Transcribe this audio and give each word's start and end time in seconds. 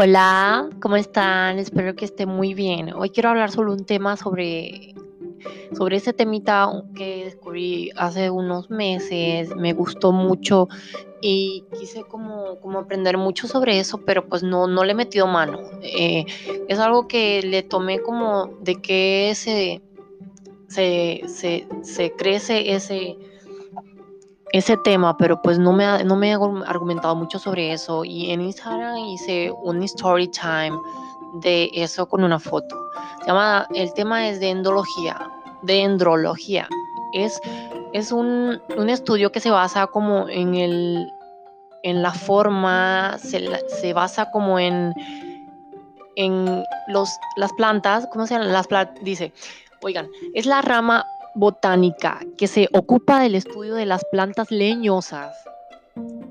Hola, 0.00 0.70
¿cómo 0.80 0.94
están? 0.94 1.58
Espero 1.58 1.96
que 1.96 2.04
estén 2.04 2.28
muy 2.28 2.54
bien. 2.54 2.92
Hoy 2.94 3.10
quiero 3.10 3.30
hablar 3.30 3.50
sobre 3.50 3.72
un 3.72 3.84
tema 3.84 4.16
sobre, 4.16 4.94
sobre 5.76 5.96
ese 5.96 6.12
temita 6.12 6.70
que 6.94 7.24
descubrí 7.24 7.90
hace 7.96 8.30
unos 8.30 8.70
meses. 8.70 9.56
Me 9.56 9.72
gustó 9.72 10.12
mucho 10.12 10.68
y 11.20 11.64
quise 11.80 12.04
como, 12.04 12.60
como 12.60 12.78
aprender 12.78 13.18
mucho 13.18 13.48
sobre 13.48 13.80
eso, 13.80 14.04
pero 14.04 14.28
pues 14.28 14.44
no, 14.44 14.68
no 14.68 14.84
le 14.84 14.92
he 14.92 14.94
metido 14.94 15.26
mano. 15.26 15.58
Eh, 15.82 16.26
es 16.68 16.78
algo 16.78 17.08
que 17.08 17.42
le 17.42 17.64
tomé 17.64 17.98
como 17.98 18.56
de 18.60 18.76
que 18.76 19.32
se, 19.34 19.82
se, 20.68 21.22
se, 21.26 21.66
se 21.82 22.12
crece 22.12 22.72
ese 22.72 23.16
ese 24.52 24.76
tema, 24.78 25.16
pero 25.16 25.40
pues 25.42 25.58
no 25.58 25.72
me, 25.72 26.04
no 26.04 26.16
me 26.16 26.30
he 26.30 26.34
argumentado 26.66 27.14
mucho 27.14 27.38
sobre 27.38 27.72
eso. 27.72 28.04
Y 28.04 28.30
en 28.30 28.40
Instagram 28.40 28.96
hice 28.96 29.52
un 29.62 29.82
story 29.82 30.28
time 30.28 30.76
de 31.34 31.70
eso 31.74 32.08
con 32.08 32.24
una 32.24 32.38
foto. 32.38 32.76
Se 33.20 33.26
llama, 33.26 33.66
el 33.74 33.92
tema 33.94 34.28
es 34.28 34.40
de 34.40 34.50
endología, 34.50 35.18
de 35.62 35.82
endrología. 35.82 36.68
Es, 37.12 37.40
es 37.92 38.12
un, 38.12 38.60
un 38.76 38.88
estudio 38.88 39.32
que 39.32 39.40
se 39.40 39.50
basa 39.50 39.86
como 39.86 40.28
en 40.28 40.54
el 40.54 41.12
en 41.82 42.02
la 42.02 42.12
forma, 42.12 43.16
se, 43.18 43.48
se 43.80 43.92
basa 43.92 44.30
como 44.30 44.58
en, 44.58 44.92
en 46.16 46.64
los, 46.88 47.08
las 47.36 47.52
plantas, 47.52 48.06
¿cómo 48.12 48.26
se 48.26 48.34
llama? 48.34 48.46
Las 48.46 48.66
plantas, 48.66 49.02
dice, 49.02 49.32
oigan, 49.82 50.08
es 50.34 50.46
la 50.46 50.60
rama 50.60 51.06
botánica 51.34 52.20
que 52.36 52.46
se 52.46 52.68
ocupa 52.72 53.20
del 53.20 53.34
estudio 53.34 53.74
de 53.74 53.86
las 53.86 54.04
plantas 54.04 54.50
leñosas, 54.50 55.36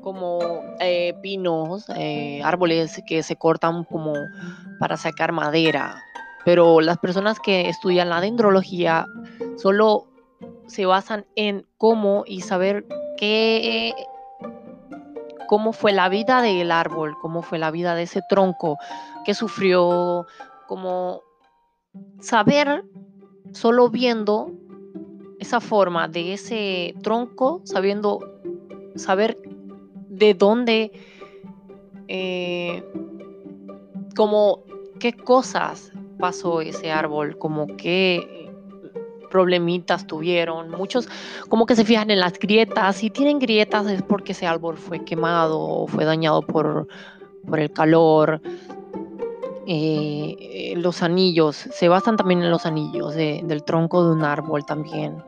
como 0.01 0.39
eh, 0.79 1.13
pinos, 1.21 1.85
eh, 1.95 2.41
árboles 2.43 3.01
que 3.05 3.23
se 3.23 3.35
cortan 3.35 3.83
como 3.83 4.13
para 4.79 4.97
sacar 4.97 5.31
madera. 5.31 6.01
Pero 6.45 6.79
las 6.79 6.97
personas 6.97 7.39
que 7.39 7.67
estudian 7.67 8.09
la 8.09 8.21
dendrología 8.21 9.05
solo 9.57 10.07
se 10.67 10.85
basan 10.85 11.25
en 11.35 11.65
cómo 11.77 12.23
y 12.25 12.41
saber 12.41 12.85
qué, 13.17 13.93
cómo 15.47 15.73
fue 15.73 15.91
la 15.91 16.07
vida 16.09 16.41
del 16.41 16.71
árbol, 16.71 17.17
cómo 17.21 17.41
fue 17.41 17.57
la 17.57 17.71
vida 17.71 17.95
de 17.95 18.03
ese 18.03 18.21
tronco, 18.29 18.77
que 19.25 19.33
sufrió, 19.33 20.25
como 20.67 21.21
saber 22.19 22.83
solo 23.53 23.89
viendo 23.89 24.51
esa 25.39 25.59
forma 25.59 26.07
de 26.07 26.33
ese 26.33 26.95
tronco, 27.01 27.61
sabiendo, 27.63 28.19
saber 28.95 29.37
de 30.09 30.33
dónde, 30.33 30.91
eh, 32.07 32.83
como 34.15 34.63
qué 34.99 35.13
cosas 35.13 35.91
pasó 36.17 36.61
ese 36.61 36.91
árbol, 36.91 37.37
como 37.37 37.67
qué 37.77 38.37
problemitas 39.29 40.07
tuvieron. 40.07 40.71
Muchos 40.71 41.07
como 41.49 41.65
que 41.65 41.75
se 41.75 41.85
fijan 41.85 42.11
en 42.11 42.19
las 42.19 42.39
grietas. 42.39 42.95
Si 42.95 43.09
tienen 43.09 43.39
grietas 43.39 43.87
es 43.87 44.01
porque 44.01 44.31
ese 44.31 44.47
árbol 44.47 44.77
fue 44.77 45.03
quemado 45.05 45.59
o 45.59 45.87
fue 45.87 46.05
dañado 46.05 46.41
por, 46.41 46.87
por 47.45 47.59
el 47.59 47.71
calor. 47.71 48.41
Eh, 49.69 50.75
los 50.77 51.03
anillos, 51.03 51.57
se 51.57 51.89
basan 51.89 52.15
también 52.15 52.41
en 52.41 52.49
los 52.49 52.65
anillos 52.65 53.13
del 53.15 53.63
tronco 53.65 54.05
de 54.05 54.13
un 54.13 54.23
árbol 54.23 54.65
también. 54.65 55.21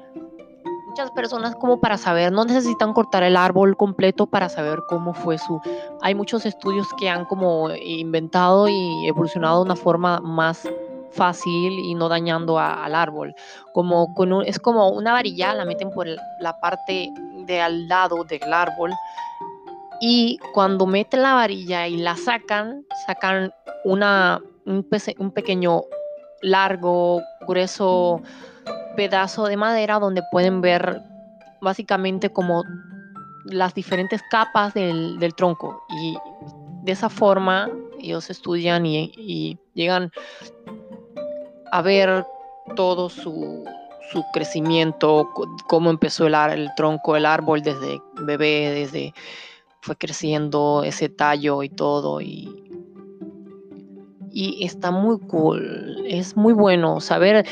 Muchas 0.87 1.11
personas 1.11 1.55
como 1.55 1.81
para 1.81 1.97
saber, 1.97 2.31
no 2.31 2.45
necesitan 2.45 2.93
cortar 2.93 3.23
el 3.23 3.35
árbol 3.35 3.75
completo 3.75 4.27
para 4.27 4.47
saber 4.47 4.79
cómo 4.87 5.13
fue 5.13 5.37
su... 5.37 5.61
Hay 6.01 6.15
muchos 6.15 6.45
estudios 6.45 6.87
que 6.97 7.09
han 7.09 7.25
como 7.25 7.69
inventado 7.75 8.69
y 8.69 9.07
evolucionado 9.07 9.57
de 9.57 9.65
una 9.65 9.75
forma 9.75 10.21
más 10.21 10.67
fácil 11.11 11.73
y 11.73 11.93
no 11.93 12.07
dañando 12.07 12.59
al 12.59 12.95
árbol. 12.95 13.35
Como 13.73 14.13
con 14.13 14.41
es 14.43 14.57
como 14.57 14.89
una 14.89 15.11
varilla, 15.11 15.53
la 15.53 15.65
meten 15.65 15.91
por 15.91 16.07
la 16.39 16.59
parte 16.61 17.09
de 17.45 17.61
al 17.61 17.89
lado 17.89 18.23
del 18.23 18.53
árbol 18.53 18.93
y 20.01 20.39
cuando 20.53 20.85
meten 20.85 21.23
la 21.23 21.33
varilla 21.33 21.87
y 21.87 21.97
la 21.97 22.15
sacan, 22.15 22.85
sacan 23.05 23.53
una, 23.83 24.41
un, 24.65 25.31
pequeño, 25.31 25.83
largo, 26.41 27.21
grueso 27.47 28.21
pedazo 28.95 29.45
de 29.45 29.57
madera 29.57 29.99
donde 29.99 30.21
pueden 30.31 30.61
ver 30.61 31.01
básicamente 31.61 32.29
como 32.29 32.63
las 33.45 33.73
diferentes 33.73 34.21
capas 34.29 34.73
del, 34.73 35.19
del 35.19 35.33
tronco. 35.35 35.83
Y 35.89 36.17
de 36.83 36.91
esa 36.91 37.09
forma 37.09 37.69
ellos 37.99 38.29
estudian 38.29 38.85
y, 38.85 39.11
y 39.17 39.57
llegan 39.73 40.11
a 41.71 41.81
ver 41.81 42.25
todo 42.75 43.09
su, 43.09 43.65
su 44.11 44.23
crecimiento, 44.33 45.29
cómo 45.67 45.89
empezó 45.89 46.27
el, 46.27 46.35
el 46.35 46.69
tronco, 46.75 47.15
el 47.15 47.25
árbol 47.25 47.61
desde 47.61 48.01
bebé, 48.21 48.71
desde 48.71 49.13
fue 49.81 49.95
creciendo 49.95 50.83
ese 50.83 51.09
tallo 51.09 51.63
y 51.63 51.69
todo 51.69 52.21
y, 52.21 52.68
y 54.31 54.63
está 54.65 54.91
muy 54.91 55.19
cool, 55.19 56.03
es 56.07 56.35
muy 56.37 56.53
bueno 56.53 56.99
saber 56.99 57.45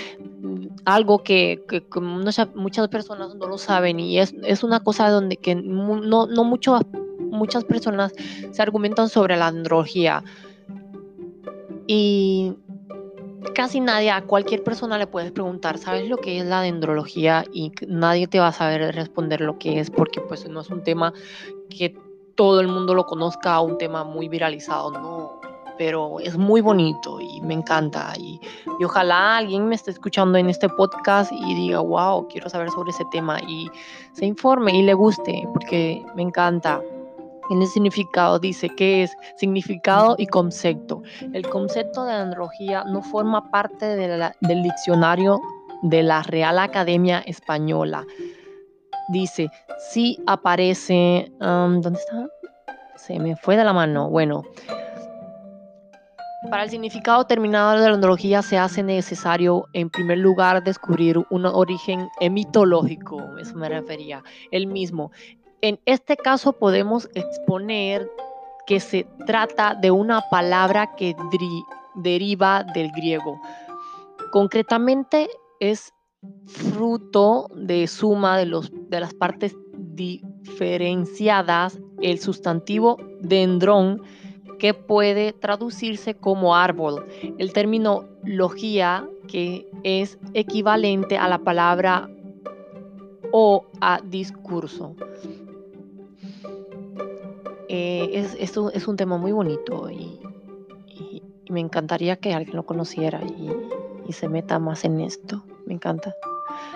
algo 0.85 1.23
que, 1.23 1.63
muchas 2.01 2.87
personas 2.87 3.35
no 3.35 3.47
lo 3.47 3.57
saben 3.57 3.99
y 3.99 4.19
es, 4.19 4.33
es 4.43 4.63
una 4.63 4.79
cosa 4.79 5.09
donde 5.09 5.37
que 5.37 5.55
no, 5.55 6.27
no 6.27 6.43
mucho, 6.43 6.79
muchas 7.19 7.63
personas 7.63 8.13
se 8.51 8.61
argumentan 8.61 9.09
sobre 9.09 9.37
la 9.37 9.47
andrología 9.47 10.23
y 11.87 12.53
casi 13.53 13.79
nadie, 13.79 14.11
a 14.11 14.21
cualquier 14.21 14.63
persona 14.63 14.97
le 14.97 15.07
puedes 15.07 15.31
preguntar, 15.31 15.77
¿sabes 15.77 16.07
lo 16.09 16.17
que 16.17 16.39
es 16.39 16.45
la 16.45 16.61
dendrología? 16.61 17.43
Y 17.51 17.71
nadie 17.87 18.27
te 18.27 18.39
va 18.39 18.47
a 18.47 18.53
saber 18.53 18.93
responder 18.93 19.41
lo 19.41 19.57
que 19.57 19.79
es 19.79 19.89
porque 19.89 20.21
pues 20.21 20.47
no 20.47 20.61
es 20.61 20.69
un 20.69 20.83
tema 20.83 21.13
que 21.69 21.97
todo 22.35 22.59
el 22.59 22.67
mundo 22.67 22.93
lo 22.93 23.05
conozca, 23.05 23.59
un 23.61 23.77
tema 23.77 24.03
muy 24.03 24.29
viralizado, 24.29 24.91
no, 24.91 25.41
pero 25.77 26.19
es 26.19 26.37
muy 26.37 26.61
bonito 26.61 27.19
y 27.21 27.41
me 27.41 27.53
encanta. 27.53 28.13
Y, 28.17 28.39
y, 28.79 28.83
ojalá 28.83 29.37
alguien 29.37 29.67
me 29.67 29.75
esté 29.75 29.91
escuchando 29.91 30.37
en 30.37 30.49
este 30.49 30.69
podcast 30.69 31.31
y 31.31 31.55
diga, 31.55 31.79
wow, 31.79 32.27
quiero 32.27 32.49
saber 32.49 32.69
sobre 32.71 32.91
ese 32.91 33.05
tema 33.11 33.39
y 33.47 33.69
se 34.13 34.25
informe 34.25 34.75
y 34.75 34.83
le 34.83 34.93
guste, 34.93 35.47
porque 35.53 36.03
me 36.15 36.23
encanta. 36.23 36.81
En 37.49 37.61
el 37.61 37.67
significado 37.67 38.39
dice 38.39 38.69
que 38.69 39.03
es 39.03 39.15
significado 39.37 40.15
y 40.17 40.27
concepto. 40.27 41.01
El 41.33 41.47
concepto 41.47 42.03
de 42.03 42.11
andrología 42.11 42.83
no 42.83 43.01
forma 43.01 43.49
parte 43.49 43.85
del 43.95 44.63
diccionario 44.63 45.39
de 45.81 46.03
la 46.03 46.23
Real 46.23 46.59
Academia 46.59 47.19
Española. 47.25 48.05
Dice, 49.09 49.49
sí 49.91 50.19
aparece, 50.27 51.31
¿dónde 51.39 51.93
está? 51.93 52.27
Se 52.97 53.19
me 53.19 53.37
fue 53.37 53.55
de 53.55 53.63
la 53.63 53.71
mano. 53.71 54.09
Bueno, 54.09 54.43
para 56.49 56.63
el 56.63 56.69
significado 56.69 57.25
terminado 57.25 57.79
de 57.79 57.87
la 57.87 57.95
andrología 57.95 58.41
se 58.41 58.57
hace 58.57 58.83
necesario, 58.83 59.67
en 59.73 59.89
primer 59.89 60.19
lugar, 60.19 60.63
descubrir 60.63 61.23
un 61.29 61.45
origen 61.45 62.09
mitológico, 62.31 63.37
eso 63.37 63.55
me 63.55 63.69
refería, 63.69 64.23
el 64.51 64.67
mismo. 64.67 65.11
En 65.61 65.79
este 65.85 66.15
caso 66.15 66.53
podemos 66.53 67.09
exponer 67.15 68.07
que 68.67 68.79
se 68.79 69.07
trata 69.25 69.73
de 69.73 69.91
una 69.91 70.21
palabra 70.29 70.95
que 70.95 71.15
deriva 71.95 72.63
del 72.63 72.91
griego. 72.91 73.41
Concretamente 74.31 75.29
es 75.59 75.93
fruto 76.45 77.49
de 77.55 77.87
suma 77.87 78.37
de, 78.37 78.45
los, 78.45 78.71
de 78.89 78.99
las 78.99 79.13
partes 79.13 79.55
diferenciadas, 79.73 81.79
el 82.01 82.19
sustantivo 82.19 82.97
dendrón, 83.21 84.01
que 84.59 84.73
puede 84.73 85.33
traducirse 85.33 86.15
como 86.15 86.55
árbol. 86.55 87.05
El 87.37 87.53
término 87.53 88.05
logía, 88.23 89.07
que 89.27 89.67
es 89.83 90.17
equivalente 90.33 91.17
a 91.17 91.27
la 91.27 91.39
palabra 91.39 92.09
o 93.31 93.65
a 93.81 94.01
discurso. 94.01 94.95
Eh, 97.69 98.11
es, 98.13 98.35
es, 98.39 98.87
un 98.87 98.95
tema 98.95 99.17
muy 99.17 99.31
bonito 99.31 99.89
y, 99.89 100.21
me 101.49 101.61
encantaría 101.61 102.17
que 102.17 102.33
alguien 102.33 102.57
lo 102.57 102.65
conociera 102.65 103.21
y, 103.23 104.11
se 104.11 104.29
meta 104.29 104.57
más 104.57 104.85
en 104.85 105.01
esto. 105.01 105.43
Me 105.65 105.73
encanta. 105.73 106.15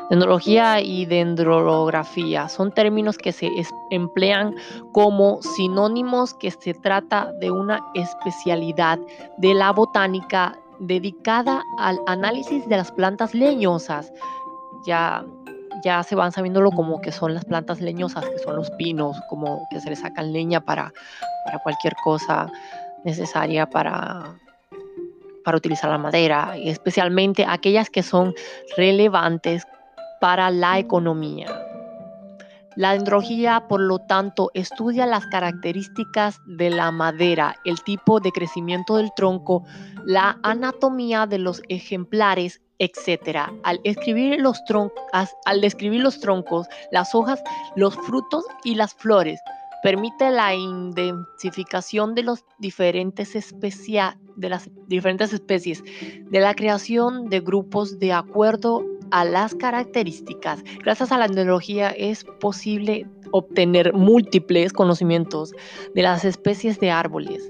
Dendrología 0.09 0.81
y 0.81 1.05
dendrolografía 1.05 2.49
son 2.49 2.71
términos 2.71 3.17
que 3.17 3.31
se 3.31 3.49
emplean 3.89 4.55
como 4.91 5.41
sinónimos 5.41 6.33
que 6.33 6.51
se 6.51 6.73
trata 6.73 7.31
de 7.39 7.51
una 7.51 7.79
especialidad 7.93 8.99
de 9.37 9.53
la 9.53 9.71
botánica 9.71 10.57
dedicada 10.79 11.63
al 11.77 11.99
análisis 12.07 12.67
de 12.67 12.77
las 12.77 12.91
plantas 12.91 13.33
leñosas. 13.33 14.11
Ya 14.85 15.23
ya 15.83 16.03
se 16.03 16.15
van 16.15 16.31
sabiéndolo 16.31 16.71
como 16.71 17.01
que 17.01 17.11
son 17.11 17.33
las 17.33 17.45
plantas 17.45 17.81
leñosas, 17.81 18.25
que 18.29 18.39
son 18.39 18.55
los 18.55 18.69
pinos, 18.71 19.17
como 19.29 19.67
que 19.69 19.79
se 19.79 19.89
le 19.89 19.95
sacan 19.95 20.33
leña 20.33 20.61
para, 20.61 20.93
para 21.45 21.59
cualquier 21.59 21.95
cosa. 22.03 22.51
necesaria 23.03 23.65
para, 23.65 24.35
para 25.43 25.57
utilizar 25.57 25.89
la 25.89 25.97
madera, 25.97 26.55
especialmente 26.57 27.45
aquellas 27.47 27.89
que 27.89 28.03
son 28.03 28.33
relevantes 28.77 29.63
para 30.19 30.49
la 30.51 30.79
economía. 30.79 31.47
La 32.77 32.93
dendrología, 32.93 33.67
por 33.67 33.81
lo 33.81 33.99
tanto, 33.99 34.49
estudia 34.53 35.05
las 35.05 35.27
características 35.27 36.39
de 36.45 36.69
la 36.69 36.89
madera, 36.91 37.57
el 37.65 37.83
tipo 37.83 38.21
de 38.21 38.31
crecimiento 38.31 38.95
del 38.95 39.11
tronco, 39.13 39.65
la 40.05 40.39
anatomía 40.43 41.25
de 41.25 41.37
los 41.37 41.61
ejemplares, 41.67 42.61
etc. 42.79 43.51
Al, 43.63 43.81
los 44.37 44.61
al 45.45 45.61
describir 45.61 46.01
los 46.01 46.19
troncos, 46.21 46.67
las 46.91 47.13
hojas, 47.13 47.43
los 47.75 47.95
frutos 47.95 48.45
y 48.63 48.75
las 48.75 48.93
flores, 48.93 49.41
permite 49.83 50.31
la 50.31 50.55
identificación 50.55 52.15
de, 52.15 52.23
los 52.23 52.45
diferentes 52.59 53.35
de 54.41 54.49
las 54.49 54.69
diferentes 54.87 55.31
especies, 55.31 55.83
de 56.29 56.39
la 56.39 56.53
creación 56.53 57.29
de 57.29 57.39
grupos 57.39 57.99
de 57.99 58.11
acuerdo 58.11 58.83
a 59.11 59.23
las 59.23 59.55
características. 59.55 60.63
Gracias 60.83 61.11
a 61.11 61.17
la 61.17 61.27
tecnología 61.27 61.89
es 61.89 62.25
posible 62.39 63.07
obtener 63.31 63.93
múltiples 63.93 64.73
conocimientos 64.73 65.53
de 65.93 66.01
las 66.01 66.25
especies 66.25 66.79
de 66.79 66.91
árboles. 66.91 67.49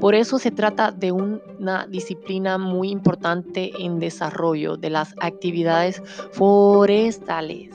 Por 0.00 0.14
eso 0.14 0.38
se 0.38 0.50
trata 0.50 0.92
de 0.92 1.12
una 1.12 1.86
disciplina 1.86 2.58
muy 2.58 2.90
importante 2.90 3.72
en 3.78 3.98
desarrollo 3.98 4.76
de 4.76 4.90
las 4.90 5.14
actividades 5.20 6.02
forestales. 6.32 7.70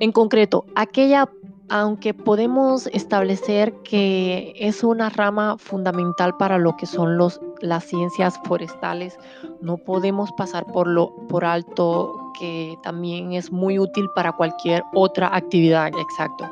En 0.00 0.12
concreto, 0.12 0.64
aquella 0.74 1.28
aunque 1.68 2.12
podemos 2.14 2.86
establecer 2.88 3.74
que 3.84 4.54
es 4.56 4.84
una 4.84 5.08
rama 5.08 5.56
fundamental 5.58 6.36
para 6.36 6.58
lo 6.58 6.76
que 6.76 6.86
son 6.86 7.16
los, 7.16 7.40
las 7.60 7.84
ciencias 7.84 8.38
forestales, 8.44 9.18
no 9.60 9.78
podemos 9.78 10.30
pasar 10.32 10.66
por, 10.66 10.86
lo, 10.86 11.14
por 11.28 11.44
alto 11.44 12.32
que 12.38 12.76
también 12.82 13.32
es 13.32 13.50
muy 13.50 13.78
útil 13.78 14.08
para 14.14 14.32
cualquier 14.32 14.82
otra 14.92 15.34
actividad, 15.34 15.90
exacto, 15.98 16.50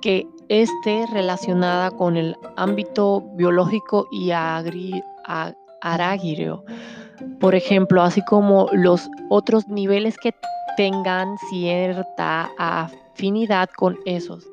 que 0.00 0.28
esté 0.48 1.06
relacionada 1.12 1.90
con 1.90 2.16
el 2.16 2.36
ámbito 2.56 3.22
biológico 3.34 4.06
y 4.12 4.30
agri, 4.30 5.02
Por 7.40 7.54
ejemplo, 7.54 8.02
así 8.02 8.22
como 8.24 8.68
los 8.72 9.08
otros 9.28 9.66
niveles 9.68 10.16
que 10.18 10.34
tengan 10.76 11.36
cierta 11.50 12.50
afinidad 13.18 13.68
con 13.76 13.98
esos. 14.04 14.48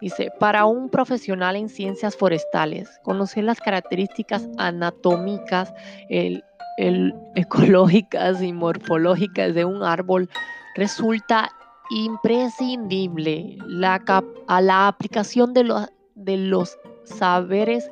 Dice, 0.00 0.32
para 0.40 0.64
un 0.64 0.88
profesional 0.88 1.56
en 1.56 1.68
ciencias 1.68 2.16
forestales, 2.16 2.88
conocer 3.02 3.44
las 3.44 3.60
características 3.60 4.48
anatómicas, 4.56 5.74
el, 6.08 6.42
ecológicas 7.34 8.40
y 8.40 8.54
morfológicas 8.54 9.54
de 9.54 9.66
un 9.66 9.82
árbol 9.82 10.30
resulta 10.74 11.50
imprescindible. 11.90 13.58
La, 13.66 14.00
a 14.48 14.60
la 14.62 14.88
aplicación 14.88 15.52
de, 15.52 15.86
de 16.14 16.36
los 16.38 16.78
saberes 17.04 17.90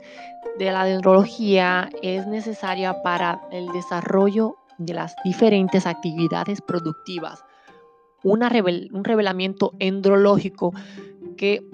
de 0.59 0.73
la 0.73 0.85
dendrología 0.85 1.91
es 2.01 2.27
necesaria 2.27 3.03
para 3.03 3.43
el 3.53 3.67
desarrollo 3.73 4.57
de 4.79 4.95
las 4.95 5.15
diferentes 5.25 5.87
actividades 5.87 6.63
productivas 6.63 7.45
un 8.23 9.05
revelamiento 9.05 9.73
endrológico 9.79 10.75
que 11.37 11.65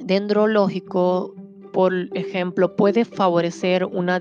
dendrológico, 0.00 1.34
por 1.72 1.92
ejemplo, 2.16 2.76
puede 2.76 3.04
favorecer 3.04 3.84
una 3.84 4.20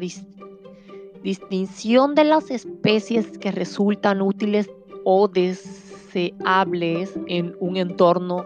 distinción 1.24 2.16
de 2.16 2.24
las 2.24 2.50
especies 2.52 3.38
que 3.38 3.52
resultan 3.52 4.22
útiles 4.22 4.70
o 5.04 5.28
deseables 5.28 7.14
en 7.28 7.56
un 7.60 7.78
entorno, 7.78 8.46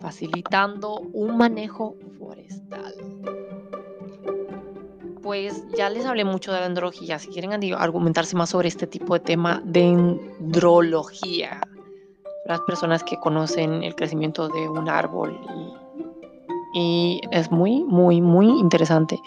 facilitando 0.00 1.00
un 1.12 1.36
manejo 1.36 1.96
forestal. 2.18 2.94
Pues 5.22 5.64
ya 5.76 5.90
les 5.90 6.04
hablé 6.06 6.24
mucho 6.24 6.52
de 6.52 6.58
la 6.60 6.64
dendrología. 6.66 7.18
Si 7.18 7.28
quieren 7.28 7.52
argumentarse 7.74 8.36
más 8.36 8.50
sobre 8.50 8.68
este 8.68 8.86
tipo 8.86 9.14
de 9.14 9.20
tema, 9.20 9.60
dendrología 9.64 11.60
las 12.46 12.60
personas 12.62 13.02
que 13.04 13.18
conocen 13.18 13.82
el 13.82 13.94
crecimiento 13.94 14.48
de 14.48 14.68
un 14.68 14.88
árbol 14.88 15.38
y, 16.74 17.20
es 17.30 17.50
muy, 17.50 17.84
muy, 17.84 18.20
muy 18.20 18.46
interesante 18.46 19.20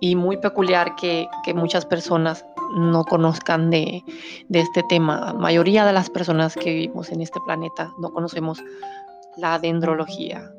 y 0.00 0.16
muy 0.16 0.36
peculiar 0.36 0.96
que, 0.96 1.26
muchas 1.54 1.86
personas 1.86 2.44
no 2.76 3.04
conozcan 3.04 3.70
de, 3.70 4.02
este 4.50 4.82
tema. 4.88 5.20
La 5.20 5.32
mayoría 5.32 5.86
de 5.86 5.92
las 5.92 6.10
personas 6.10 6.54
que 6.54 6.72
vivimos 6.72 7.10
en 7.10 7.22
este 7.22 7.40
planeta 7.46 7.92
no 7.98 8.10
conocemos 8.10 8.62
la 9.36 9.58
dendrología 9.58 10.52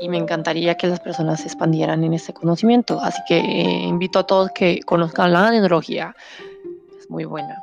y 0.00 0.08
me 0.08 0.18
encantaría 0.18 0.76
que 0.76 0.86
las 0.86 1.00
personas 1.00 1.40
se 1.40 1.46
expandieran 1.46 2.04
en 2.04 2.14
ese 2.14 2.32
conocimiento. 2.32 3.00
Así 3.00 3.20
que 3.26 3.38
eh, 3.38 3.82
invito 3.82 4.18
a 4.18 4.26
todos 4.26 4.50
que 4.54 4.80
conozcan 4.84 5.32
la 5.32 5.50
dendrología. 5.50 6.14
Es 6.98 7.08
muy 7.08 7.24
buena. 7.24 7.56